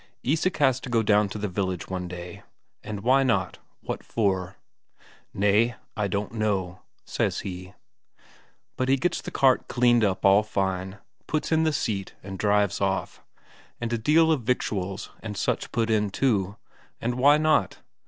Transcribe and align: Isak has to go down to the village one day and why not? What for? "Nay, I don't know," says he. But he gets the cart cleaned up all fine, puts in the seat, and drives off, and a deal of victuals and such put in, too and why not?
Isak 0.25 0.57
has 0.57 0.79
to 0.79 0.89
go 0.89 1.03
down 1.03 1.29
to 1.29 1.37
the 1.37 1.47
village 1.47 1.87
one 1.87 2.07
day 2.07 2.41
and 2.83 3.01
why 3.01 3.21
not? 3.21 3.59
What 3.81 4.01
for? 4.03 4.57
"Nay, 5.31 5.75
I 5.95 6.07
don't 6.07 6.31
know," 6.33 6.81
says 7.05 7.41
he. 7.41 7.75
But 8.77 8.89
he 8.89 8.97
gets 8.97 9.21
the 9.21 9.29
cart 9.29 9.67
cleaned 9.67 10.03
up 10.03 10.25
all 10.25 10.41
fine, 10.41 10.97
puts 11.27 11.51
in 11.51 11.65
the 11.65 11.71
seat, 11.71 12.15
and 12.23 12.39
drives 12.39 12.81
off, 12.81 13.21
and 13.79 13.93
a 13.93 13.97
deal 13.99 14.31
of 14.31 14.41
victuals 14.41 15.11
and 15.21 15.37
such 15.37 15.71
put 15.71 15.91
in, 15.91 16.09
too 16.09 16.57
and 16.99 17.13
why 17.13 17.37
not? 17.37 17.77